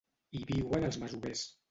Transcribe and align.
Hi 0.37 0.39
viuen 0.51 0.87
els 0.87 0.97
masovers. 1.03 1.43